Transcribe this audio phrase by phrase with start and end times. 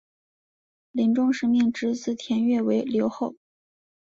[0.93, 3.35] 临终时命侄子田悦为留后。